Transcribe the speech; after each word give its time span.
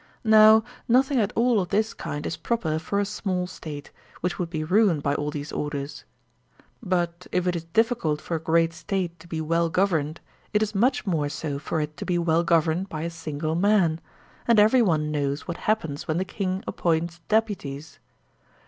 Now, 0.25 0.63
nothing 0.87 1.19
at 1.19 1.31
all 1.35 1.59
of 1.59 1.69
this 1.69 1.93
kind 1.93 2.25
is 2.25 2.35
proper 2.35 2.79
for 2.79 2.99
a 2.99 3.05
small 3.05 3.45
State, 3.45 3.91
which 4.21 4.39
would 4.39 4.49
be 4.49 4.63
ruined 4.63 5.03
by 5.03 5.13
all 5.13 5.29
these 5.29 5.51
orders. 5.51 6.05
But 6.81 7.27
if 7.31 7.45
it 7.45 7.55
is 7.55 7.65
difficult 7.65 8.19
for 8.19 8.33
a 8.33 8.39
great 8.39 8.73
State 8.73 9.19
to 9.19 9.27
be 9.27 9.39
well 9.41 9.69
gov 9.69 9.89
erned, 9.89 10.17
it 10.55 10.63
is 10.63 10.73
much 10.73 11.05
more 11.05 11.29
so 11.29 11.59
for 11.59 11.79
it 11.79 11.97
to 11.97 12.05
be 12.07 12.17
well 12.17 12.43
governed 12.43 12.89
by 12.89 13.03
a 13.03 13.11
single 13.11 13.53
man; 13.53 14.01
and 14.47 14.59
every 14.59 14.81
one 14.81 15.11
knows 15.11 15.47
what 15.47 15.57
happens 15.69 16.07
when 16.07 16.17
the 16.17 16.25
king 16.25 16.63
appoints 16.65 17.19
deputies. 17.29 17.99